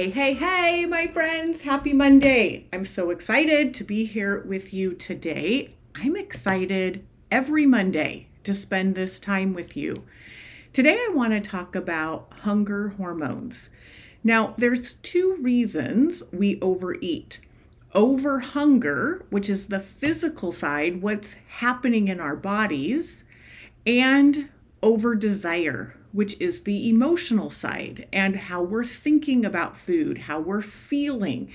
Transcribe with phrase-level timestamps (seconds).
[0.00, 1.60] Hey, hey, hey, my friends.
[1.60, 2.64] Happy Monday.
[2.72, 5.74] I'm so excited to be here with you today.
[5.94, 10.04] I'm excited every Monday to spend this time with you.
[10.72, 13.68] Today, I want to talk about hunger hormones.
[14.24, 17.40] Now, there's two reasons we overeat.
[17.92, 23.24] Over hunger, which is the physical side, what's happening in our bodies,
[23.86, 24.48] and
[24.82, 30.62] over desire, which is the emotional side and how we're thinking about food, how we're
[30.62, 31.50] feeling.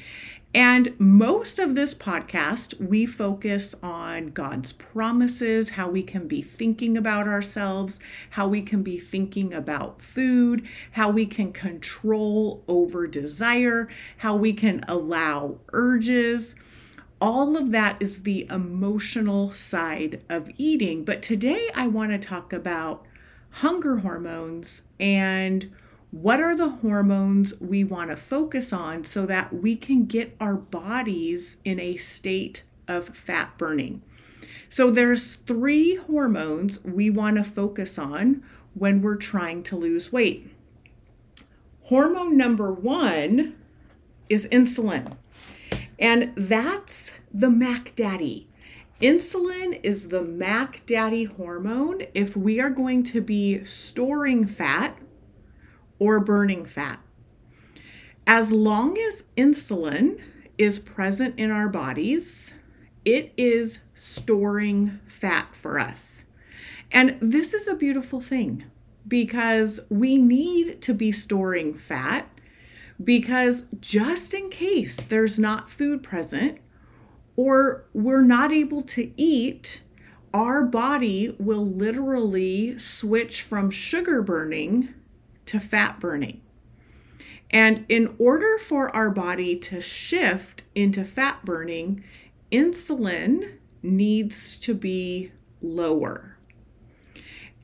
[0.54, 6.96] And most of this podcast, we focus on God's promises, how we can be thinking
[6.96, 13.90] about ourselves, how we can be thinking about food, how we can control over desire,
[14.16, 16.56] how we can allow urges.
[17.20, 21.04] All of that is the emotional side of eating.
[21.04, 23.06] But today I want to talk about
[23.56, 25.74] hunger hormones and
[26.12, 30.56] what are the hormones we want to focus on so that we can get our
[30.56, 34.02] bodies in a state of fat burning.
[34.68, 40.54] So there's three hormones we want to focus on when we're trying to lose weight.
[41.84, 43.56] Hormone number 1
[44.28, 45.16] is insulin.
[45.98, 48.50] And that's the Mac Daddy.
[49.02, 54.98] Insulin is the Mac Daddy hormone if we are going to be storing fat
[56.00, 57.00] or burning fat.
[58.26, 60.22] As long as insulin
[60.58, 62.54] is present in our bodies,
[63.04, 66.24] it is storing fat for us.
[66.90, 68.64] And this is a beautiful thing
[69.06, 72.30] because we need to be storing fat
[73.04, 76.60] because just in case there's not food present,
[77.36, 79.82] or we're not able to eat,
[80.34, 84.94] our body will literally switch from sugar burning
[85.46, 86.42] to fat burning.
[87.50, 92.04] And in order for our body to shift into fat burning,
[92.52, 95.32] insulin needs to be
[95.62, 96.36] lower.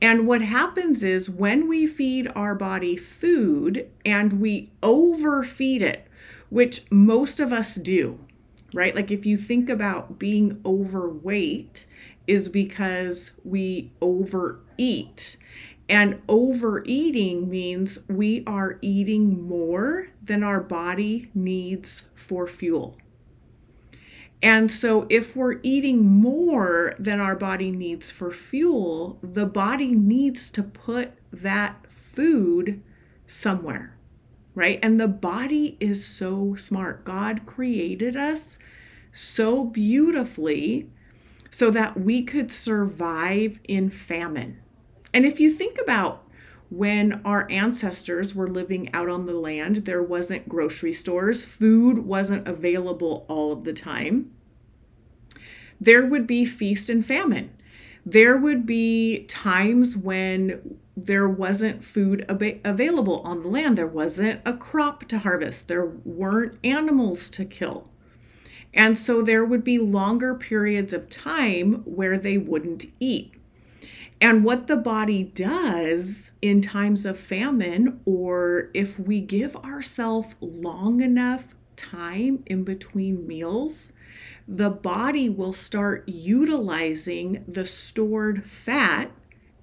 [0.00, 6.08] And what happens is when we feed our body food and we overfeed it,
[6.48, 8.18] which most of us do,
[8.72, 8.94] right?
[8.94, 11.86] Like if you think about being overweight,
[12.26, 15.36] is because we overeat.
[15.88, 22.96] And overeating means we are eating more than our body needs for fuel.
[24.42, 30.50] And so, if we're eating more than our body needs for fuel, the body needs
[30.50, 32.82] to put that food
[33.26, 33.94] somewhere
[34.54, 34.78] right?
[34.82, 37.04] And the body is so smart.
[37.04, 38.58] God created us
[39.12, 40.90] so beautifully
[41.50, 44.58] so that we could survive in famine.
[45.12, 46.26] And if you think about
[46.70, 52.48] when our ancestors were living out on the land, there wasn't grocery stores, food wasn't
[52.48, 54.32] available all of the time.
[55.78, 57.50] There would be feast and famine.
[58.06, 63.78] There would be times when there wasn't food ab- available on the land.
[63.78, 65.68] There wasn't a crop to harvest.
[65.68, 67.88] There weren't animals to kill.
[68.74, 73.34] And so there would be longer periods of time where they wouldn't eat.
[74.20, 81.00] And what the body does in times of famine, or if we give ourselves long
[81.00, 83.92] enough time in between meals,
[84.46, 89.10] the body will start utilizing the stored fat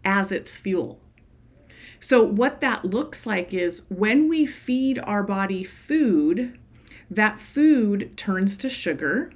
[0.03, 0.99] as its fuel.
[1.99, 6.57] So, what that looks like is when we feed our body food,
[7.09, 9.31] that food turns to sugar,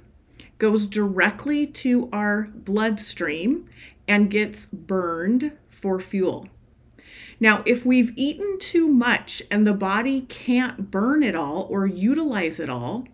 [0.58, 3.68] goes directly to our bloodstream,
[4.08, 6.48] and gets burned for fuel.
[7.40, 12.60] Now, if we've eaten too much and the body can't burn it all or utilize
[12.60, 13.06] it all,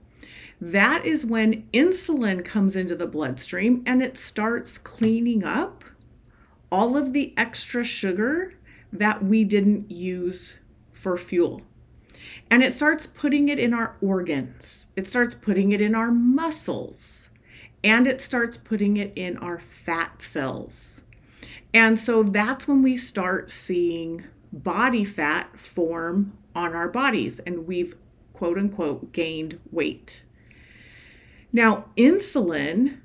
[0.61, 5.85] that is when insulin comes into the bloodstream and it starts cleaning up
[6.70, 8.55] all of the extra sugar
[8.92, 10.58] that we didn't use
[10.92, 11.62] for fuel.
[12.50, 17.31] And it starts putting it in our organs, it starts putting it in our muscles,
[17.82, 21.00] and it starts putting it in our fat cells.
[21.72, 27.38] And so that's when we start seeing body fat form on our bodies.
[27.40, 27.94] And we've
[28.32, 30.25] quote unquote gained weight.
[31.52, 32.98] Now, insulin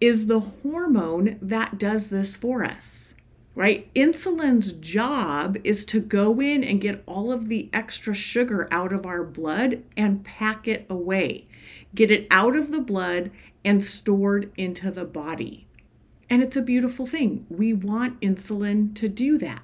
[0.00, 3.14] is the hormone that does this for us,
[3.54, 3.92] right?
[3.94, 9.04] Insulin's job is to go in and get all of the extra sugar out of
[9.04, 11.46] our blood and pack it away,
[11.94, 13.30] get it out of the blood
[13.64, 15.66] and stored into the body.
[16.30, 17.46] And it's a beautiful thing.
[17.50, 19.62] We want insulin to do that.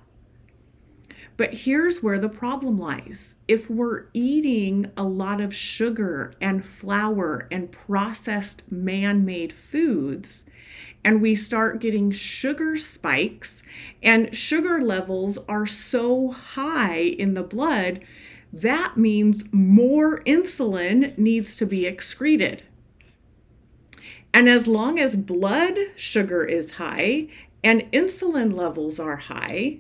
[1.39, 3.37] But here's where the problem lies.
[3.47, 10.45] If we're eating a lot of sugar and flour and processed man made foods,
[11.05, 13.63] and we start getting sugar spikes,
[14.03, 18.01] and sugar levels are so high in the blood,
[18.53, 22.63] that means more insulin needs to be excreted.
[24.33, 27.29] And as long as blood sugar is high
[27.65, 29.79] and insulin levels are high,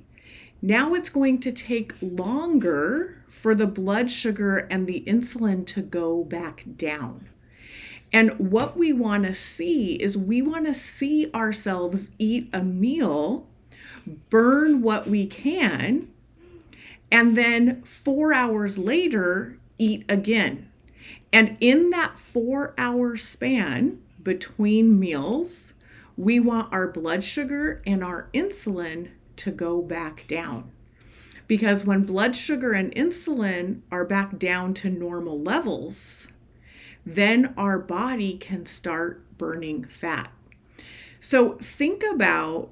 [0.60, 6.24] now it's going to take longer for the blood sugar and the insulin to go
[6.24, 7.28] back down.
[8.12, 13.46] And what we want to see is we want to see ourselves eat a meal,
[14.30, 16.08] burn what we can,
[17.10, 20.70] and then four hours later, eat again.
[21.32, 25.74] And in that four hour span between meals,
[26.16, 30.70] we want our blood sugar and our insulin to go back down.
[31.46, 36.28] Because when blood sugar and insulin are back down to normal levels,
[37.06, 40.30] then our body can start burning fat.
[41.20, 42.70] So think about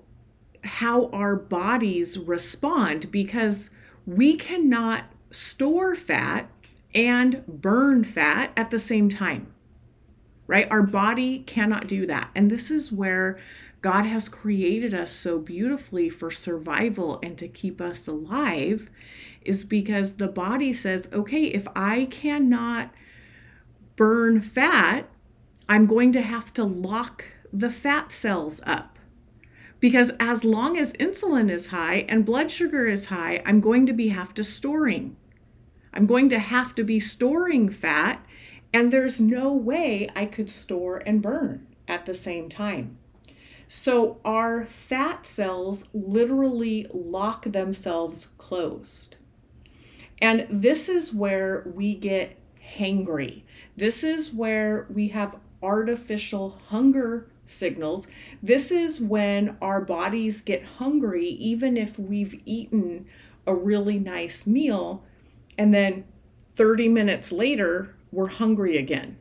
[0.63, 3.71] how our bodies respond because
[4.05, 6.51] we cannot store fat
[6.95, 9.53] and burn fat at the same time,
[10.47, 10.69] right?
[10.71, 12.31] Our body cannot do that.
[12.35, 13.39] And this is where
[13.83, 18.91] God has created us so beautifully for survival and to keep us alive,
[19.43, 22.91] is because the body says, okay, if I cannot
[23.97, 25.09] burn fat,
[25.69, 28.99] I'm going to have to lock the fat cells up.
[29.81, 33.93] Because as long as insulin is high and blood sugar is high, I'm going to
[33.93, 35.17] be have to storing.
[35.93, 38.25] I'm going to have to be storing fat,
[38.73, 42.99] and there's no way I could store and burn at the same time.
[43.69, 49.17] So our fat cells literally lock themselves closed.
[50.21, 52.39] And this is where we get
[52.79, 53.43] hangry.
[53.77, 58.09] This is where we have artificial hunger signals.
[58.43, 63.07] This is when our bodies get hungry, even if we've eaten
[63.47, 65.05] a really nice meal,
[65.57, 66.05] and then
[66.55, 69.19] 30 minutes later, we're hungry again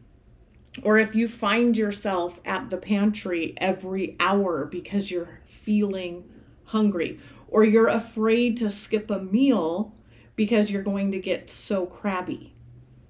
[0.84, 6.24] or if you find yourself at the pantry every hour because you're feeling
[6.66, 9.94] hungry, or you're afraid to skip a meal
[10.36, 12.55] because you're going to get so crabby.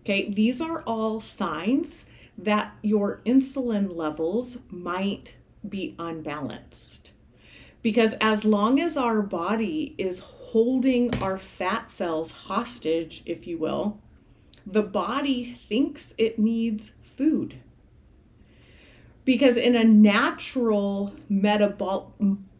[0.05, 2.05] Okay, these are all signs
[2.37, 5.35] that your insulin levels might
[5.67, 7.09] be unbalanced.
[7.81, 13.99] Because as long as our body is holding our fat cells hostage, if you will,
[14.63, 17.55] the body thinks it needs food.
[19.23, 22.09] Because in a natural metabolic,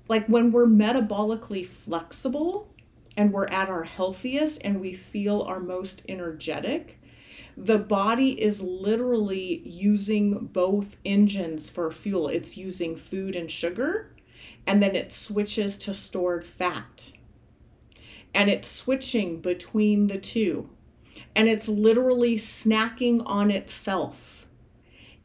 [0.08, 2.68] like when we're metabolically flexible
[3.16, 6.98] and we're at our healthiest and we feel our most energetic,
[7.58, 12.28] the body is literally using both engines for fuel.
[12.28, 14.12] It's using food and sugar,
[14.68, 17.14] and then it switches to stored fat.
[18.34, 20.70] And it's switching between the two
[21.36, 24.48] and it's literally snacking on itself.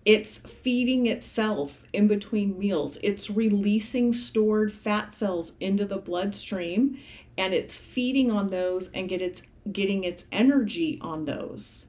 [0.04, 2.98] It's feeding itself in between meals.
[3.02, 6.98] It's releasing stored fat cells into the bloodstream
[7.38, 11.86] and it's feeding on those and get its getting its energy on those.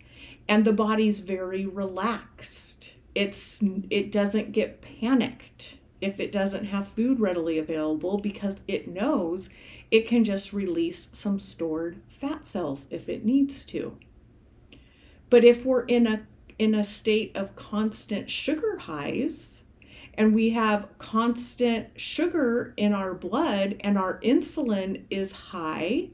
[0.48, 2.94] And the body's very relaxed.
[3.16, 9.50] It's it doesn't get panicked if it doesn't have food readily available because it knows
[9.92, 13.98] it can just release some stored fat cells if it needs to.
[15.30, 16.22] But if we're in a
[16.58, 19.64] in a state of constant sugar highs
[20.14, 26.10] and we have constant sugar in our blood and our insulin is high,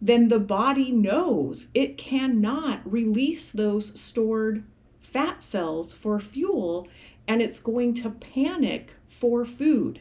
[0.00, 4.64] then the body knows it cannot release those stored
[5.00, 6.86] fat cells for fuel
[7.26, 10.00] and it's going to panic for food.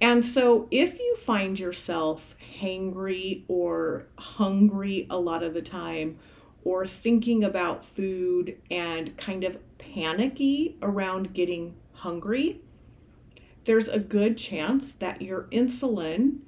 [0.00, 6.18] And so, if you find yourself hangry or hungry a lot of the time,
[6.64, 12.60] or thinking about food and kind of panicky around getting hungry,
[13.64, 16.38] there's a good chance that your insulin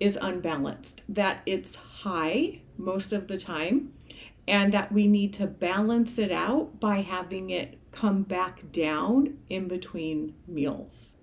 [0.00, 3.92] is unbalanced, that it's high most of the time,
[4.46, 9.68] and that we need to balance it out by having it come back down in
[9.68, 11.16] between meals.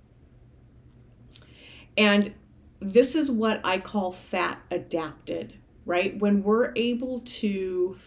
[1.98, 2.34] And
[2.79, 5.53] this is what I call fat adapted,
[5.86, 6.17] right?
[6.20, 7.98] When we're able to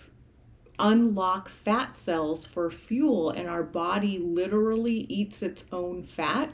[0.79, 6.53] unlock fat cells for fuel and our body literally eats its own fat,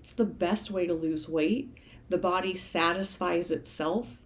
[0.00, 1.74] it's the best way to lose weight.
[2.08, 4.18] The body satisfies itself.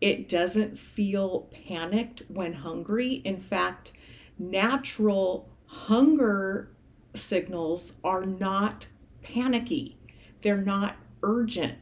[0.00, 3.22] It doesn't feel panicked when hungry.
[3.24, 3.92] In fact,
[4.38, 6.70] natural hunger
[7.14, 8.86] signals are not
[9.22, 9.98] panicky,
[10.42, 11.78] they're not urgent,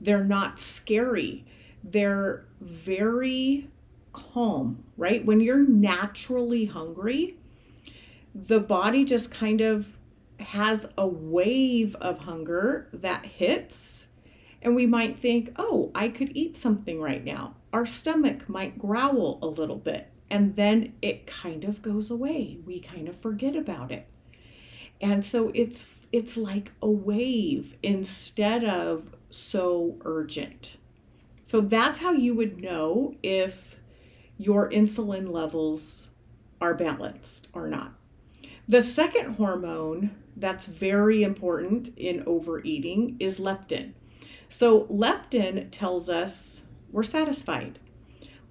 [0.00, 1.44] they're not scary.
[1.84, 3.68] They're very
[4.12, 5.24] calm, right?
[5.24, 7.36] When you're naturally hungry,
[8.34, 9.88] the body just kind of
[10.38, 14.06] has a wave of hunger that hits,
[14.62, 17.56] and we might think, oh, I could eat something right now.
[17.72, 22.58] Our stomach might growl a little bit, and then it kind of goes away.
[22.64, 24.06] We kind of forget about it.
[25.00, 30.76] And so it's it's like a wave instead of so urgent.
[31.42, 33.76] So that's how you would know if
[34.36, 36.08] your insulin levels
[36.60, 37.94] are balanced or not.
[38.68, 43.94] The second hormone that's very important in overeating is leptin.
[44.52, 47.78] So, leptin tells us we're satisfied.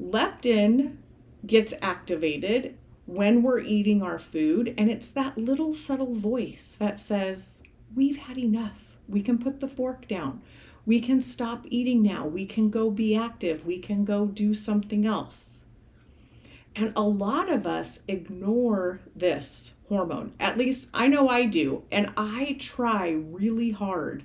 [0.01, 0.98] Leptin
[1.46, 7.62] gets activated when we're eating our food, and it's that little subtle voice that says,
[7.96, 8.81] We've had enough.
[9.08, 10.41] We can put the fork down.
[10.88, 12.25] We can stop eating now.
[12.25, 13.63] We can go be active.
[13.63, 15.60] We can go do something else.
[16.75, 20.34] And a lot of us ignore this hormone.
[20.39, 21.84] At least I know I do.
[21.91, 24.24] And I try really hard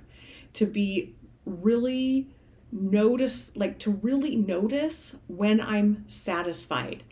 [0.57, 1.13] to be
[1.47, 2.29] really
[2.71, 7.03] notice, like to really notice when I'm satisfied.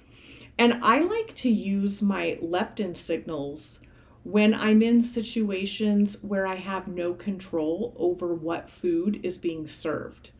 [0.57, 3.79] And I like to use my leptin signals
[4.23, 10.31] when I'm in situations where I have no control over what food is being served.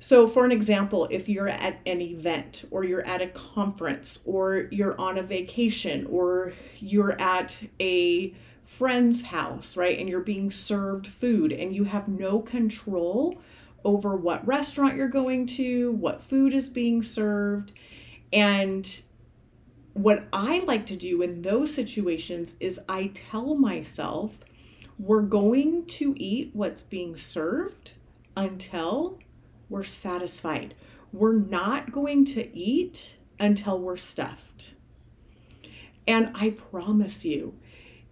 [0.00, 4.66] So, for an example, if you're at an event or you're at a conference or
[4.72, 8.34] you're on a vacation or you're at a
[8.72, 13.38] friend's house, right, and you're being served food and you have no control
[13.84, 17.72] over what restaurant you're going to, what food is being served.
[18.32, 18.88] And
[19.92, 24.32] what I like to do in those situations is I tell myself,
[24.98, 27.92] we're going to eat what's being served
[28.36, 29.18] until
[29.68, 30.74] we're satisfied.
[31.12, 34.74] We're not going to eat until we're stuffed.
[36.06, 37.54] And I promise you,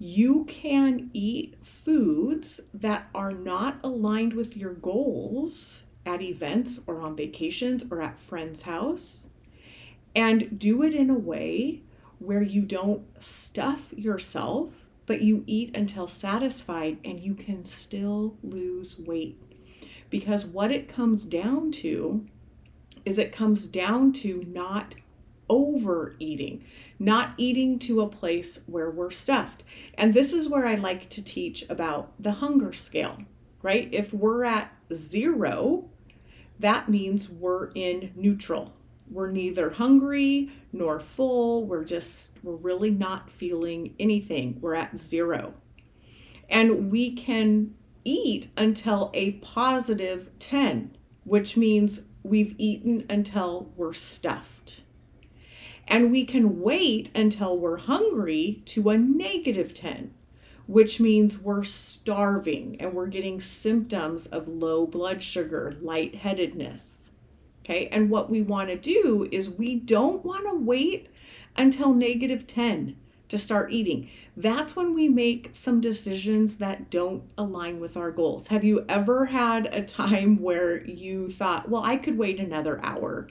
[0.03, 7.15] you can eat foods that are not aligned with your goals at events or on
[7.15, 9.29] vacations or at friends' house
[10.17, 11.83] and do it in a way
[12.19, 14.73] where you don't stuff yourself,
[15.05, 19.39] but you eat until satisfied and you can still lose weight.
[20.09, 22.27] Because what it comes down to
[23.05, 24.95] is it comes down to not
[25.51, 26.65] overeating,
[26.99, 29.65] not eating to a place where we're stuffed.
[29.95, 33.19] And this is where I like to teach about the hunger scale,
[33.61, 33.89] right?
[33.93, 35.91] If we're at zero,
[36.59, 38.75] that means we're in neutral.
[39.11, 41.67] We're neither hungry nor full.
[41.67, 44.59] We're just, we're really not feeling anything.
[44.61, 45.55] We're at zero.
[46.49, 54.83] And we can eat until a positive 10, which means we've eaten until we're stuffed.
[55.91, 60.15] And we can wait until we're hungry to a negative 10,
[60.67, 67.11] which means we're starving and we're getting symptoms of low blood sugar, lightheadedness.
[67.65, 71.09] Okay, and what we want to do is we don't want to wait
[71.57, 72.97] until negative 10
[73.29, 74.09] to start eating.
[74.37, 78.49] That's when we make some decisions that don't align with our goals.
[78.49, 83.29] Have you ever had a time where you thought, well, I could wait another hour?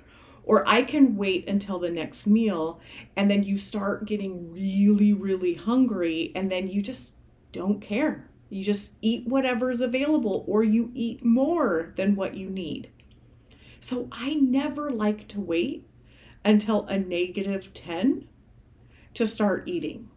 [0.49, 2.79] Or I can wait until the next meal,
[3.15, 7.13] and then you start getting really, really hungry, and then you just
[7.51, 8.27] don't care.
[8.49, 12.89] You just eat whatever's available, or you eat more than what you need.
[13.79, 15.87] So I never like to wait
[16.43, 18.27] until a negative 10
[19.13, 20.09] to start eating.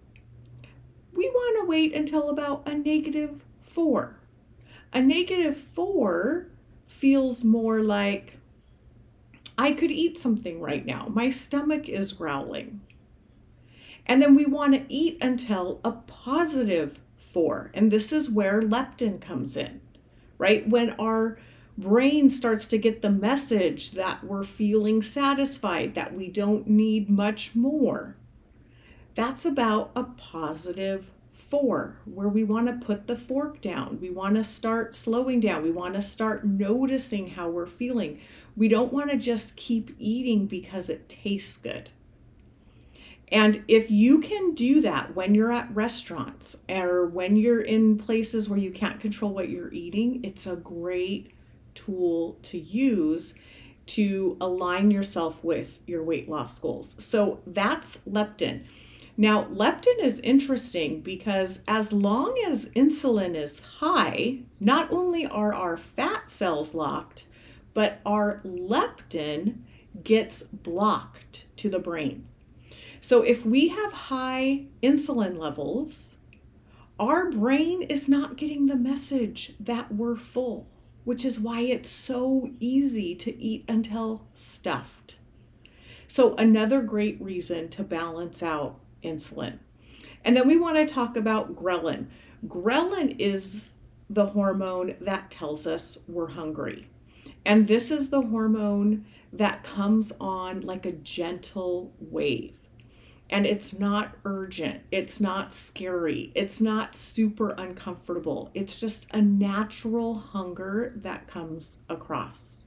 [1.12, 4.16] We want to wait until about a negative four.
[4.94, 6.46] A negative four
[6.86, 8.38] feels more like
[9.62, 11.06] I could eat something right now.
[11.08, 12.80] My stomach is growling.
[14.04, 16.98] And then we want to eat until a positive
[17.32, 17.70] four.
[17.72, 19.80] And this is where leptin comes in,
[20.36, 20.68] right?
[20.68, 21.38] When our
[21.78, 27.54] brain starts to get the message that we're feeling satisfied, that we don't need much
[27.54, 28.16] more.
[29.14, 31.06] That's about a positive
[31.52, 33.98] four, where we want to put the fork down.
[34.00, 35.62] We want to start slowing down.
[35.62, 38.20] We want to start noticing how we're feeling.
[38.56, 41.90] We don't want to just keep eating because it tastes good.
[43.30, 48.48] And if you can do that when you're at restaurants or when you're in places
[48.48, 51.32] where you can't control what you're eating, it's a great
[51.74, 53.34] tool to use
[53.84, 56.96] to align yourself with your weight loss goals.
[56.98, 58.64] So that's leptin.
[59.16, 65.76] Now, leptin is interesting because as long as insulin is high, not only are our
[65.76, 67.26] fat cells locked,
[67.74, 69.58] but our leptin
[70.02, 72.26] gets blocked to the brain.
[73.00, 76.16] So if we have high insulin levels,
[76.98, 80.68] our brain is not getting the message that we're full,
[81.04, 85.16] which is why it's so easy to eat until stuffed.
[86.06, 89.58] So, another great reason to balance out insulin.
[90.24, 92.06] And then we want to talk about ghrelin.
[92.46, 93.70] Ghrelin is
[94.08, 96.88] the hormone that tells us we're hungry.
[97.44, 102.54] And this is the hormone that comes on like a gentle wave
[103.32, 104.82] and it's not urgent.
[104.92, 106.30] It's not scary.
[106.34, 108.50] It's not super uncomfortable.
[108.52, 112.60] It's just a natural hunger that comes across.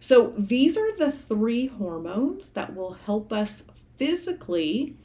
[0.00, 3.64] So, these are the three hormones that will help us
[3.98, 4.96] physically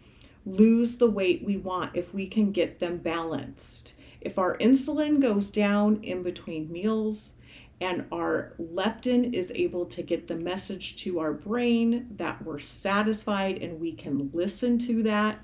[0.46, 3.94] lose the weight we want if we can get them balanced.
[4.20, 7.34] If our insulin goes down in between meals,
[7.82, 13.58] and our leptin is able to get the message to our brain that we're satisfied
[13.58, 15.44] and we can listen to that.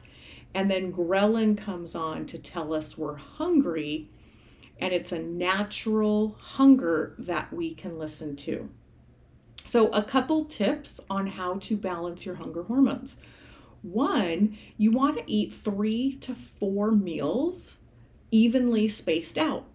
[0.53, 4.09] And then ghrelin comes on to tell us we're hungry,
[4.79, 8.69] and it's a natural hunger that we can listen to.
[9.65, 13.17] So, a couple tips on how to balance your hunger hormones.
[13.81, 17.77] One, you want to eat three to four meals
[18.31, 19.65] evenly spaced out.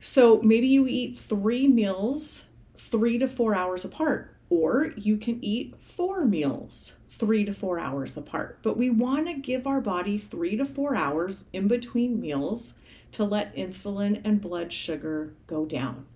[0.00, 5.74] So maybe you eat three meals three to four hours apart, or you can eat
[5.80, 8.58] four meals three to four hours apart.
[8.62, 12.74] But we want to give our body three to four hours in between meals
[13.12, 16.06] to let insulin and blood sugar go down.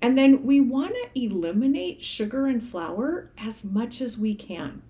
[0.00, 4.82] And then we want to eliminate sugar and flour as much as we can,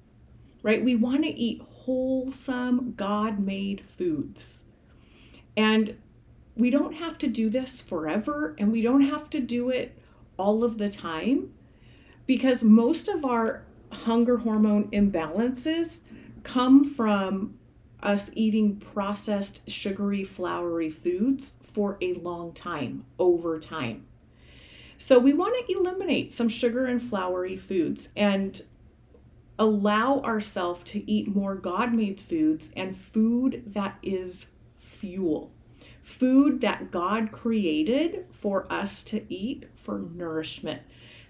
[0.68, 0.85] right?
[0.85, 4.64] We want to eat wholesome, God made foods.
[5.57, 5.96] And
[6.54, 9.98] we don't have to do this forever and we don't have to do it
[10.37, 11.54] all of the time
[12.26, 16.02] because most of our hunger hormone imbalances
[16.42, 17.59] come from
[18.02, 24.04] us eating processed, sugary, floury foods for a long time, over time.
[24.98, 28.61] So, we want to eliminate some sugar and floury foods and
[29.58, 34.46] allow ourselves to eat more God made foods and food that is
[34.78, 35.50] fuel
[36.08, 40.80] food that God created for us to eat for nourishment.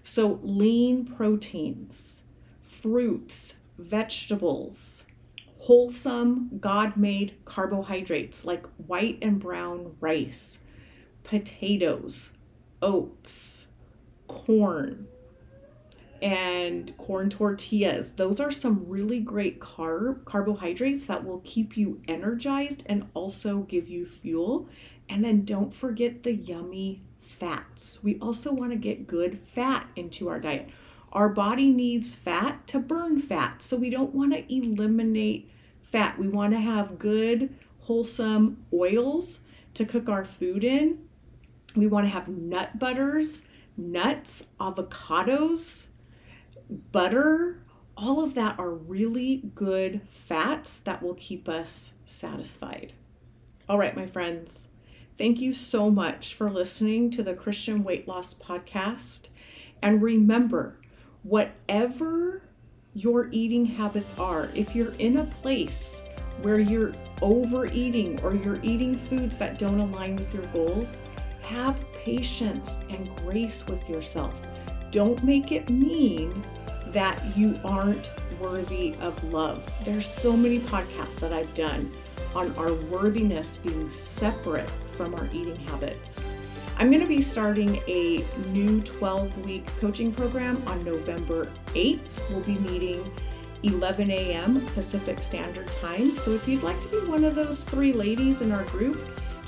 [0.04, 2.22] So, lean proteins,
[2.62, 5.04] fruits, vegetables,
[5.58, 10.60] wholesome, God made carbohydrates like white and brown rice,
[11.24, 12.32] potatoes,
[12.80, 13.66] oats,
[14.28, 15.08] corn,
[16.20, 18.12] and corn tortillas.
[18.12, 23.88] Those are some really great carb carbohydrates that will keep you energized and also give
[23.88, 24.68] you fuel.
[25.09, 28.02] And then don't forget the yummy fats.
[28.02, 30.68] We also want to get good fat into our diet.
[31.12, 33.62] Our body needs fat to burn fat.
[33.62, 35.50] So we don't want to eliminate
[35.83, 36.18] fat.
[36.18, 39.40] We want to have good wholesome oils
[39.74, 40.98] to cook our food in.
[41.74, 43.44] We want to have nut butters,
[43.76, 45.88] nuts, avocados,
[46.68, 47.62] butter,
[47.96, 52.92] all of that are really good fats that will keep us satisfied.
[53.68, 54.68] All right, my friends,
[55.18, 59.28] thank you so much for listening to the Christian Weight Loss Podcast.
[59.83, 60.78] And remember,
[61.22, 62.42] whatever
[62.94, 66.02] your eating habits are, if you're in a place
[66.42, 71.00] where you're overeating or you're eating foods that don't align with your goals,
[71.42, 74.35] have patience and grace with yourself.
[74.90, 76.42] Don't make it mean
[76.92, 79.62] that you aren't worthy of love.
[79.85, 81.90] There's so many podcasts that I've done
[82.35, 86.20] on our worthiness being separate from our eating habits.
[86.77, 92.01] I'm going to be starting a new 12 week coaching program on November 8th.
[92.31, 93.11] We'll be meeting
[93.64, 94.64] 11 a.m.
[94.74, 96.12] Pacific Standard Time.
[96.12, 98.98] So if you'd like to be one of those three ladies in our group,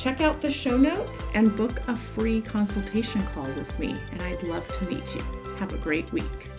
[0.01, 4.43] Check out the show notes and book a free consultation call with me, and I'd
[4.45, 5.21] love to meet you.
[5.59, 6.50] Have a great week.